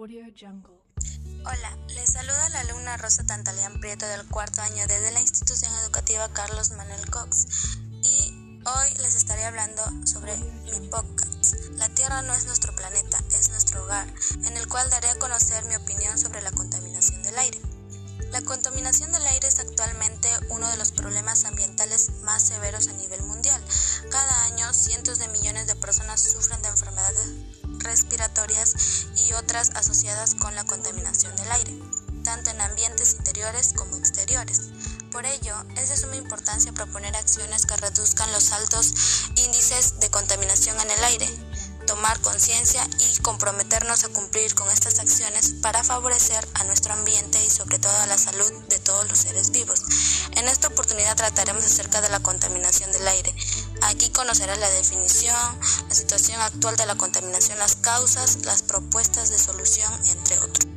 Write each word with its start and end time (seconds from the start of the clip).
Hola, 0.00 1.76
les 1.88 2.10
saluda 2.10 2.48
la 2.48 2.60
alumna 2.60 2.96
Rosa 2.96 3.26
Tantalian 3.26 3.80
Prieto 3.80 4.06
del 4.06 4.26
cuarto 4.26 4.62
año 4.62 4.86
desde 4.86 5.10
la 5.10 5.20
institución 5.20 5.70
educativa 5.84 6.26
Carlos 6.32 6.70
Manuel 6.70 7.10
Cox 7.10 7.46
y 8.02 8.62
hoy 8.64 8.94
les 9.02 9.14
estaré 9.14 9.44
hablando 9.44 9.82
sobre 10.06 10.38
mi 10.38 10.88
podcast. 10.88 11.54
La 11.72 11.90
Tierra 11.90 12.22
no 12.22 12.32
es 12.32 12.46
nuestro 12.46 12.74
planeta, 12.74 13.18
es 13.32 13.50
nuestro 13.50 13.84
hogar, 13.84 14.10
en 14.46 14.56
el 14.56 14.68
cual 14.68 14.88
daré 14.88 15.10
a 15.10 15.18
conocer 15.18 15.66
mi 15.66 15.76
opinión 15.76 16.16
sobre 16.16 16.40
la 16.40 16.52
contaminación 16.52 17.22
del 17.22 17.38
aire. 17.38 17.60
La 18.30 18.40
contaminación 18.40 19.12
del 19.12 19.26
aire 19.26 19.48
es 19.48 19.58
actualmente 19.58 20.30
uno 20.48 20.66
de 20.70 20.78
los 20.78 20.92
problemas 20.92 21.44
ambientales 21.44 22.10
más 22.22 22.42
severos 22.42 22.88
a 22.88 22.94
nivel 22.94 23.22
mundial. 23.24 23.62
Cada 24.10 24.44
año 24.44 24.72
cientos 24.72 25.18
de 25.18 25.28
millones 25.28 25.66
de 25.66 25.76
personas 25.76 26.22
sufren 26.22 26.62
de 26.62 26.68
enfermedades 26.68 27.34
respiratorias 27.80 28.74
otras 29.32 29.70
asociadas 29.74 30.34
con 30.34 30.54
la 30.54 30.64
contaminación 30.64 31.34
del 31.36 31.52
aire, 31.52 31.78
tanto 32.24 32.50
en 32.50 32.60
ambientes 32.60 33.14
interiores 33.14 33.72
como 33.74 33.96
exteriores. 33.96 34.70
Por 35.10 35.26
ello, 35.26 35.54
es 35.76 35.88
de 35.88 35.96
suma 35.96 36.16
importancia 36.16 36.72
proponer 36.72 37.16
acciones 37.16 37.66
que 37.66 37.76
reduzcan 37.76 38.30
los 38.32 38.52
altos 38.52 38.92
índices 39.36 39.98
de 40.00 40.10
contaminación 40.10 40.78
en 40.80 40.90
el 40.90 41.04
aire, 41.04 41.28
tomar 41.86 42.20
conciencia 42.20 42.86
y 42.98 43.22
comprometernos 43.22 44.04
a 44.04 44.08
cumplir 44.08 44.54
con 44.54 44.70
estas 44.70 44.98
acciones 44.98 45.54
para 45.62 45.84
favorecer 45.84 46.46
a 46.54 46.64
nuestro 46.64 46.92
ambiente 46.92 47.42
y 47.44 47.50
sobre 47.50 47.78
todo 47.78 47.96
a 47.98 48.06
la 48.06 48.18
salud 48.18 48.50
de 48.68 48.78
todos 48.78 49.08
los 49.08 49.18
seres 49.18 49.50
vivos. 49.50 49.82
En 50.32 50.48
esta 50.48 50.68
oportunidad 50.68 51.16
trataremos 51.16 51.64
acerca 51.64 52.00
de 52.00 52.08
la 52.08 52.20
contaminación 52.20 52.92
del 52.92 53.08
aire. 53.08 53.34
Aquí 53.82 54.10
conocerás 54.10 54.58
la 54.58 54.70
definición, 54.70 55.36
la 55.88 55.94
situación 55.94 56.40
actual 56.40 56.76
de 56.76 56.86
la 56.86 56.96
contaminación, 56.96 57.58
las 57.58 57.76
causas, 57.76 58.44
las 58.44 58.62
propuestas 58.62 59.30
de 59.30 59.38
solución, 59.38 59.92
entre 60.08 60.38
otros. 60.38 60.69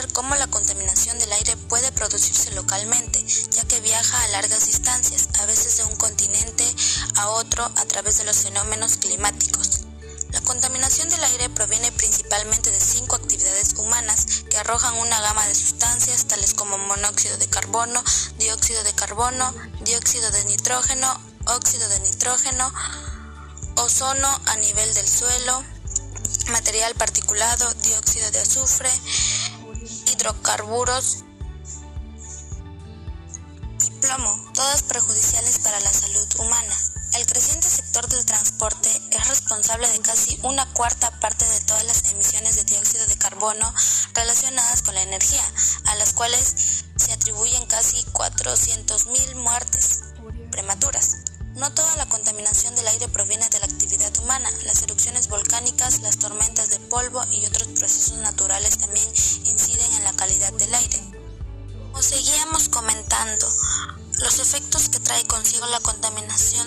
Entender 0.00 0.14
cómo 0.14 0.34
la 0.36 0.46
contaminación 0.46 1.18
del 1.18 1.30
aire 1.30 1.58
puede 1.68 1.92
producirse 1.92 2.50
localmente, 2.52 3.22
ya 3.50 3.64
que 3.64 3.80
viaja 3.80 4.22
a 4.22 4.28
largas 4.28 4.64
distancias, 4.64 5.28
a 5.38 5.44
veces 5.44 5.76
de 5.76 5.84
un 5.84 5.96
continente 5.96 6.64
a 7.16 7.28
otro 7.28 7.64
a 7.64 7.84
través 7.84 8.16
de 8.16 8.24
los 8.24 8.38
fenómenos 8.38 8.96
climáticos. 8.96 9.80
La 10.30 10.40
contaminación 10.40 11.10
del 11.10 11.22
aire 11.22 11.50
proviene 11.50 11.92
principalmente 11.92 12.70
de 12.70 12.80
cinco 12.80 13.16
actividades 13.16 13.74
humanas 13.76 14.44
que 14.48 14.56
arrojan 14.56 14.96
una 14.96 15.20
gama 15.20 15.46
de 15.46 15.54
sustancias 15.54 16.24
tales 16.24 16.54
como 16.54 16.78
monóxido 16.78 17.36
de 17.36 17.48
carbono, 17.48 18.02
dióxido 18.38 18.82
de 18.84 18.94
carbono, 18.94 19.52
dióxido 19.82 20.30
de 20.30 20.44
nitrógeno, 20.46 21.20
óxido 21.44 21.86
de 21.90 22.00
nitrógeno, 22.00 22.72
ozono 23.76 24.40
a 24.46 24.56
nivel 24.56 24.94
del 24.94 25.06
suelo, 25.06 25.62
material 26.50 26.94
particulado, 26.94 27.72
dióxido 27.74 28.30
de 28.30 28.40
azufre, 28.40 28.90
hidrocarburos 30.20 31.24
y 33.82 33.90
plomo, 34.02 34.52
todas 34.52 34.82
perjudiciales 34.82 35.58
para 35.60 35.80
la 35.80 35.92
salud 35.92 36.28
humana. 36.40 36.74
El 37.14 37.26
creciente 37.26 37.68
sector 37.68 38.06
del 38.06 38.24
transporte 38.26 38.88
es 39.10 39.28
responsable 39.28 39.88
de 39.88 40.00
casi 40.00 40.38
una 40.42 40.70
cuarta 40.74 41.10
parte 41.20 41.46
de 41.46 41.60
todas 41.60 41.84
las 41.84 42.12
emisiones 42.12 42.56
de 42.56 42.64
dióxido 42.64 43.06
de 43.06 43.16
carbono 43.16 43.72
relacionadas 44.14 44.82
con 44.82 44.94
la 44.94 45.02
energía, 45.02 45.42
a 45.86 45.94
las 45.96 46.12
cuales 46.12 46.84
se 46.96 47.12
atribuyen 47.12 47.64
casi 47.66 48.04
400.000 48.12 49.34
muertes 49.36 50.00
prematuras. 50.50 51.29
No 51.60 51.70
toda 51.74 51.94
la 51.96 52.08
contaminación 52.08 52.74
del 52.74 52.88
aire 52.88 53.06
proviene 53.08 53.46
de 53.50 53.60
la 53.60 53.66
actividad 53.66 54.16
humana. 54.16 54.50
Las 54.64 54.82
erupciones 54.82 55.28
volcánicas, 55.28 56.00
las 56.00 56.18
tormentas 56.18 56.70
de 56.70 56.80
polvo 56.80 57.22
y 57.32 57.44
otros 57.44 57.68
procesos 57.68 58.16
naturales 58.16 58.78
también 58.78 59.06
inciden 59.44 59.92
en 59.92 60.04
la 60.04 60.14
calidad 60.14 60.54
del 60.54 60.72
aire. 60.72 60.98
Como 61.90 62.00
seguíamos 62.00 62.70
comentando, 62.70 63.46
los 64.20 64.38
efectos 64.38 64.88
que 64.88 65.00
trae 65.00 65.26
consigo 65.26 65.66
la 65.66 65.80
contaminación 65.80 66.66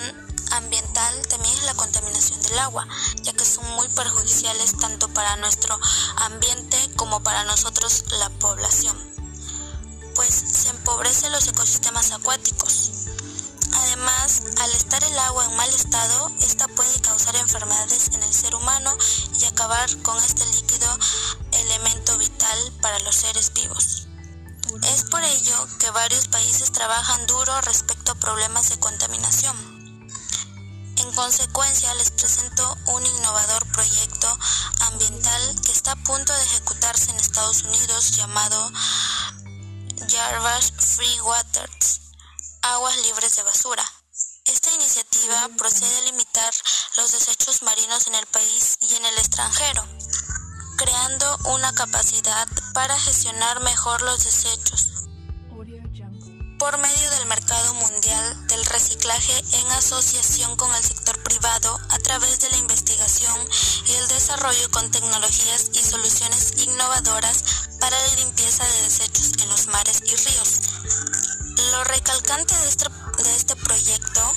ambiental 0.51 1.28
también 1.28 1.57
es 1.57 1.63
la 1.63 1.73
contaminación 1.73 2.39
del 2.44 2.59
agua, 2.59 2.88
ya 3.23 3.34
que 3.34 3.45
son 3.45 3.68
muy 3.72 3.88
perjudiciales 3.89 4.78
tanto 4.78 5.09
para 5.09 5.38
nuestro 5.38 5.75
ambiente 6.18 6.78
como 6.95 7.23
para 7.23 7.45
nosotros 7.45 8.06
la 8.19 8.29
población, 8.29 8.95
pues 10.13 10.35
se 10.35 10.69
empobrecen 10.69 11.31
los 11.31 11.47
ecosistemas 11.47 12.12
acuáticos. 12.12 13.03
Además, 13.94 14.42
al 14.59 14.72
estar 14.72 15.04
el 15.04 15.20
agua 15.20 15.46
en 15.46 15.56
mal 15.56 15.70
estado, 15.72 16.31
esta 16.42 16.68
puede 16.68 17.00
causar 17.02 17.36
enfermedades 17.36 18.08
en 18.16 18.24
el 18.24 18.34
ser 18.34 18.56
humano 18.56 18.92
y 19.40 19.46
acabar 19.46 19.88
con 20.02 20.18
este 20.18 20.44
líquido 20.48 20.98
elemento 21.52 22.18
vital 22.18 22.74
para 22.81 22.98
los 23.02 23.14
seres 23.14 23.54
vivos. 23.54 24.08
Es 24.81 25.04
por 25.04 25.24
ello 25.24 25.68
que 25.78 25.92
varios 25.92 26.28
países 26.28 26.72
trabajan 26.72 27.28
duro 27.28 27.62
respecto 27.62 28.14
a 28.14 28.16
problemas 28.16 28.70
de 28.70 28.80
contaminación. 28.80 29.56
En 30.98 31.14
consecuencia, 31.14 31.94
les 31.94 32.10
presento 32.10 32.75
un 32.88 33.06
innovador 33.06 33.64
proyecto 33.74 34.40
ambiental 34.88 35.62
que 35.64 35.72
está 35.72 35.92
a 35.92 36.04
punto 36.04 36.34
de 36.34 36.44
ejecutarse 36.46 37.12
en 37.12 37.18
Estados 37.18 37.62
Unidos 37.62 38.18
llamado 38.18 38.72
Jarvis 40.10 40.74
Free 40.80 41.22
Waters 41.22 42.04
aguas 42.63 42.97
libres 43.03 43.35
de 43.35 43.44
basura. 43.44 43.84
Esta 44.46 44.72
iniciativa 44.74 45.50
procede 45.57 45.97
a 45.97 46.01
limitar 46.03 46.53
los 46.97 47.12
desechos 47.12 47.62
marinos 47.62 48.07
en 48.07 48.16
el 48.16 48.25
país 48.28 48.78
y 48.81 48.96
en 48.96 49.06
el 49.06 49.18
extranjero, 49.18 49.85
creando 50.78 51.38
una 51.46 51.74
capacidad 51.74 52.47
para 52.74 52.97
gestionar 53.00 53.59
mejor 53.62 54.01
los 54.01 54.24
desechos 54.24 54.94
por 56.63 56.78
medio 56.78 57.09
del 57.12 57.25
mercado 57.25 57.74
mundial 57.74 58.47
del 58.47 58.63
reciclaje 58.68 59.34
en 59.51 59.72
asociación 59.74 60.56
con 60.56 60.74
el 60.74 60.81
sector 60.81 61.22
privado 61.22 61.78
a 61.90 62.00
través 62.00 62.40
de 62.40 62.50
la 62.51 62.57
investigación 62.57 63.35
y 63.85 63.91
el 63.91 64.07
desarrollo 64.07 64.72
con 64.72 64.90
tecnologías 64.90 65.72
y 65.74 65.80
soluciones 65.80 66.53
innovadoras 66.66 67.44
para 67.81 68.00
la 68.07 68.16
limpieza 68.16 68.66
de 68.66 68.81
desechos 68.84 69.34
en 69.41 69.50
los 69.50 69.68
mares 69.68 70.03
y 70.06 70.16
ríos. 70.16 71.12
Lo 71.72 71.84
recalcante 71.85 72.56
de 72.56 72.68
este, 72.68 72.85
de 73.24 73.35
este 73.35 73.56
proyecto 73.56 74.34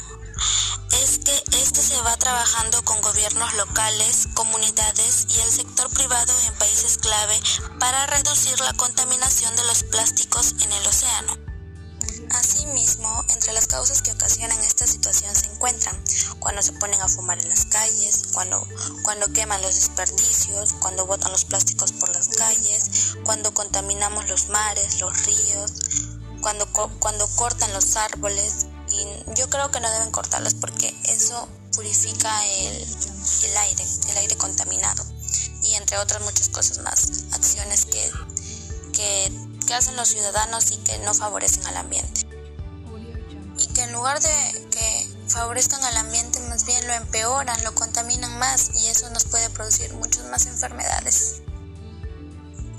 es 1.03 1.19
que 1.19 1.45
este 1.59 1.83
se 1.83 2.01
va 2.03 2.17
trabajando 2.17 2.83
con 2.85 3.01
gobiernos 3.01 3.53
locales, 3.55 4.29
comunidades 4.35 5.27
y 5.31 5.41
el 5.41 5.51
sector 5.51 5.91
privado 5.91 6.33
en 6.47 6.55
países 6.55 6.99
clave 6.99 7.39
para 7.81 8.07
reducir 8.07 8.59
la 8.61 8.73
contaminación 8.75 9.55
de 9.57 9.65
los 9.65 9.83
plásticos 9.85 10.55
en 10.63 10.73
el 10.73 10.87
océano. 10.87 11.37
Asimismo, 12.31 13.25
entre 13.31 13.53
las 13.53 13.67
causas 13.67 14.03
que 14.03 14.13
ocasionan 14.13 14.59
esta 14.61 14.87
situación 14.87 15.35
se 15.35 15.47
encuentran 15.47 15.97
cuando 16.39 16.63
se 16.63 16.73
ponen 16.73 17.01
a 17.01 17.09
fumar 17.09 17.39
en 17.41 17.49
las 17.49 17.67
calles, 17.67 18.25
cuando, 18.33 18.67
cuando 19.03 19.33
queman 19.33 19.63
los 19.63 19.75
desperdicios, 19.75 20.75
cuando 20.75 21.07
botan 21.07 21.33
los 21.33 21.45
plásticos 21.45 21.93
por 21.93 22.09
las 22.11 22.29
calles, 22.29 23.17
cuando 23.25 23.53
contaminamos 23.55 24.29
los 24.29 24.49
mares, 24.49 25.01
los 25.01 25.25
ríos, 25.25 25.73
cuando, 26.47 26.65
cuando 27.01 27.27
cortan 27.35 27.73
los 27.73 27.97
árboles. 27.97 28.67
Y 28.93 29.35
yo 29.35 29.51
creo 29.51 29.73
que 29.73 29.81
no 29.81 29.91
deben 29.91 30.13
cortarlos 30.13 30.55
porque 30.55 30.97
eso 31.07 31.49
purifica 31.75 32.47
el, 32.47 33.57
aire, 33.57 33.85
el 34.11 34.19
aire 34.19 34.37
contaminado. 34.37 35.05
Y 35.65 35.75
entre 35.75 35.99
otras 35.99 36.23
muchas 36.23 36.49
cosas 36.51 36.79
más, 36.85 37.25
acciones 37.33 37.87
que, 37.87 38.13
que 38.93 39.75
hacen 39.75 39.97
los 39.97 40.07
ciudadanos 40.07 40.71
y 40.71 40.77
que 40.77 40.99
no 40.99 41.15
favorecen 41.15 41.67
al 41.67 41.79
ambiente 41.79 42.29
y 43.59 43.67
que 43.69 43.83
en 43.83 43.93
lugar 43.93 44.21
de 44.21 44.69
que 44.71 45.09
favorezcan 45.27 45.83
al 45.83 45.97
ambiente 45.97 46.39
más 46.49 46.65
bien 46.65 46.87
lo 46.87 46.93
empeoran, 46.93 47.65
lo 47.65 47.75
contaminan 47.75 48.39
más 48.39 48.71
y 48.77 48.87
eso 48.87 49.11
nos 49.11 49.25
puede 49.25 49.51
producir 49.51 49.93
muchas 49.95 50.27
más 50.27 50.47
enfermedades. 50.47 51.41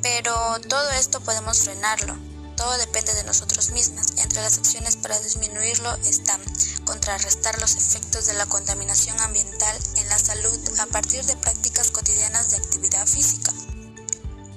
Pero 0.01 0.33
todo 0.69 0.89
esto 0.91 1.19
podemos 1.19 1.59
frenarlo, 1.63 2.15
todo 2.57 2.77
depende 2.77 3.13
de 3.13 3.23
nosotros 3.23 3.69
mismos. 3.69 4.07
Entre 4.17 4.41
las 4.41 4.57
acciones 4.57 4.97
para 4.97 5.17
disminuirlo 5.19 5.95
están 6.05 6.41
contrarrestar 6.83 7.59
los 7.61 7.75
efectos 7.75 8.25
de 8.25 8.33
la 8.33 8.45
contaminación 8.47 9.19
ambiental 9.21 9.77
en 9.95 10.09
la 10.09 10.17
salud 10.19 10.59
a 10.79 10.85
partir 10.87 11.23
de 11.25 11.37
prácticas 11.37 11.91
cotidianas 11.91 12.51
de 12.51 12.57
actividad 12.57 13.05
física. 13.07 13.53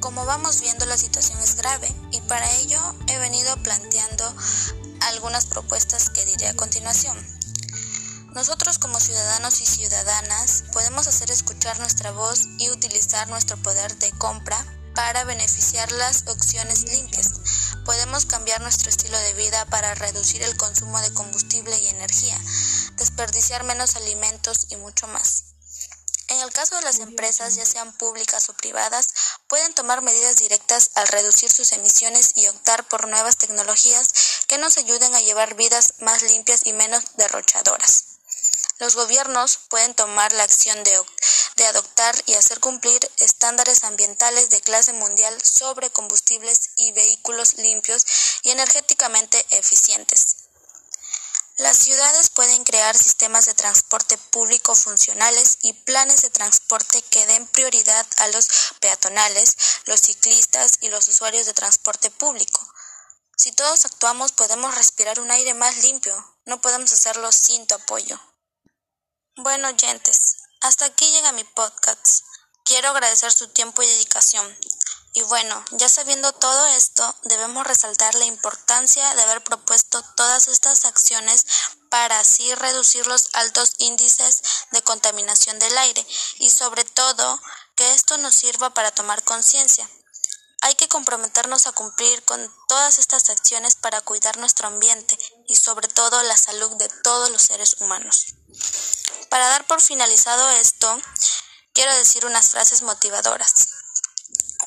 Como 0.00 0.24
vamos 0.24 0.60
viendo 0.62 0.86
la 0.86 0.96
situación 0.96 1.38
es 1.40 1.56
grave 1.56 1.92
y 2.10 2.20
para 2.22 2.50
ello 2.56 2.80
he 3.06 3.18
venido 3.18 3.54
planteando 3.58 4.24
algunas 5.02 5.46
propuestas 5.46 6.08
que 6.10 6.24
diré 6.24 6.48
a 6.48 6.56
continuación. 6.56 7.16
Nosotros 8.32 8.78
como 8.78 9.00
ciudadanos 9.00 9.60
y 9.60 9.66
ciudadanas 9.66 10.64
podemos 10.72 11.06
hacer 11.08 11.30
escuchar 11.30 11.78
nuestra 11.80 12.12
voz 12.12 12.46
y 12.58 12.70
utilizar 12.70 13.28
nuestro 13.28 13.56
poder 13.58 13.96
de 13.98 14.10
compra 14.12 14.64
para 15.00 15.24
beneficiar 15.24 15.90
las 15.92 16.24
opciones 16.26 16.82
limpias. 16.82 17.30
Podemos 17.86 18.26
cambiar 18.26 18.60
nuestro 18.60 18.90
estilo 18.90 19.16
de 19.16 19.32
vida 19.32 19.64
para 19.70 19.94
reducir 19.94 20.42
el 20.42 20.54
consumo 20.58 21.00
de 21.00 21.10
combustible 21.14 21.74
y 21.80 21.88
energía, 21.88 22.38
desperdiciar 22.96 23.64
menos 23.64 23.96
alimentos 23.96 24.66
y 24.68 24.76
mucho 24.76 25.06
más. 25.06 25.44
En 26.28 26.38
el 26.40 26.52
caso 26.52 26.76
de 26.76 26.82
las 26.82 26.98
empresas, 26.98 27.54
ya 27.54 27.64
sean 27.64 27.94
públicas 27.94 28.50
o 28.50 28.52
privadas, 28.52 29.08
pueden 29.48 29.72
tomar 29.72 30.02
medidas 30.02 30.36
directas 30.36 30.90
al 30.94 31.08
reducir 31.08 31.50
sus 31.50 31.72
emisiones 31.72 32.32
y 32.36 32.46
optar 32.48 32.86
por 32.86 33.08
nuevas 33.08 33.38
tecnologías 33.38 34.44
que 34.48 34.58
nos 34.58 34.76
ayuden 34.76 35.14
a 35.14 35.22
llevar 35.22 35.54
vidas 35.54 35.94
más 36.00 36.22
limpias 36.24 36.66
y 36.66 36.74
menos 36.74 37.02
derrochadoras. 37.16 38.09
Los 38.80 38.94
gobiernos 38.94 39.58
pueden 39.68 39.94
tomar 39.94 40.32
la 40.32 40.42
acción 40.42 40.82
de, 40.84 41.66
adoptar 41.66 42.14
y 42.24 42.32
hacer 42.32 42.60
cumplir 42.60 42.98
estándares 43.18 43.84
ambientales 43.84 44.48
de 44.48 44.62
clase 44.62 44.94
mundial 44.94 45.36
sobre 45.44 45.90
combustibles 45.90 46.70
y 46.76 46.90
vehículos 46.92 47.58
limpios 47.58 48.06
y 48.42 48.50
energéticamente 48.52 49.44
eficientes. 49.50 50.36
Las 51.58 51.76
ciudades 51.76 52.30
pueden 52.30 52.64
crear 52.64 52.96
sistemas 52.96 53.44
de 53.44 53.52
transporte 53.52 54.16
público 54.16 54.74
funcionales 54.74 55.58
y 55.60 55.74
planes 55.74 56.22
de 56.22 56.30
transporte 56.30 57.02
que 57.02 57.26
den 57.26 57.46
prioridad 57.48 58.06
a 58.16 58.28
los 58.28 58.48
peatonales, 58.80 59.56
los 59.84 60.00
ciclistas 60.00 60.78
y 60.80 60.88
los 60.88 61.06
usuarios 61.06 61.44
de 61.44 61.52
transporte 61.52 62.10
público. 62.10 62.66
Si 63.36 63.52
todos 63.52 63.84
actuamos 63.84 64.32
podemos 64.32 64.74
respirar 64.74 65.20
un 65.20 65.30
aire 65.30 65.52
más 65.52 65.76
limpio, 65.84 66.14
no 66.46 66.62
podemos 66.62 66.90
hacerlo 66.94 67.30
sin 67.30 67.66
tu 67.66 67.74
apoyo. 67.74 68.18
Bueno, 69.42 69.68
oyentes, 69.68 70.36
hasta 70.60 70.84
aquí 70.84 71.10
llega 71.12 71.32
mi 71.32 71.44
podcast. 71.44 72.26
Quiero 72.62 72.90
agradecer 72.90 73.32
su 73.32 73.48
tiempo 73.48 73.82
y 73.82 73.86
dedicación. 73.86 74.46
Y 75.14 75.22
bueno, 75.22 75.64
ya 75.70 75.88
sabiendo 75.88 76.30
todo 76.34 76.66
esto, 76.66 77.14
debemos 77.22 77.66
resaltar 77.66 78.14
la 78.16 78.26
importancia 78.26 79.14
de 79.14 79.22
haber 79.22 79.42
propuesto 79.42 80.02
todas 80.14 80.48
estas 80.48 80.84
acciones 80.84 81.46
para 81.88 82.20
así 82.20 82.54
reducir 82.54 83.06
los 83.06 83.30
altos 83.32 83.76
índices 83.78 84.42
de 84.72 84.82
contaminación 84.82 85.58
del 85.58 85.78
aire 85.78 86.06
y 86.36 86.50
sobre 86.50 86.84
todo 86.84 87.40
que 87.76 87.94
esto 87.94 88.18
nos 88.18 88.34
sirva 88.34 88.74
para 88.74 88.90
tomar 88.90 89.22
conciencia. 89.22 89.88
Hay 90.60 90.74
que 90.74 90.88
comprometernos 90.88 91.66
a 91.66 91.72
cumplir 91.72 92.22
con 92.26 92.54
todas 92.68 92.98
estas 92.98 93.30
acciones 93.30 93.74
para 93.74 94.02
cuidar 94.02 94.36
nuestro 94.36 94.66
ambiente 94.66 95.18
y 95.48 95.56
sobre 95.56 95.88
todo 95.88 96.22
la 96.24 96.36
salud 96.36 96.72
de 96.72 96.90
todos 97.02 97.30
los 97.30 97.40
seres 97.40 97.76
humanos. 97.80 98.34
Para 99.30 99.46
dar 99.46 99.64
por 99.68 99.80
finalizado 99.80 100.50
esto, 100.50 101.00
quiero 101.72 101.94
decir 101.94 102.26
unas 102.26 102.50
frases 102.50 102.82
motivadoras. 102.82 103.68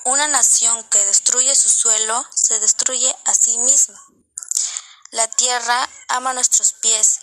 Una 0.06 0.28
nación 0.28 0.82
que 0.86 1.04
destruye 1.06 1.54
su 1.54 1.68
suelo 1.68 2.26
se 2.34 2.60
destruye 2.62 3.14
a 3.26 3.34
sí 3.34 3.58
misma. 3.58 4.02
La 5.12 5.28
tierra 5.28 5.90
ama 6.08 6.34
nuestros 6.34 6.72
pies, 6.74 7.20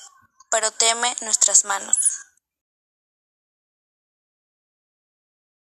pero 0.50 0.70
teme 0.70 1.16
nuestras 1.22 1.64
manos. 1.64 2.19